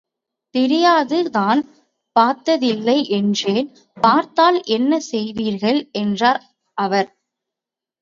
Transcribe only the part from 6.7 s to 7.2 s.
அவர்.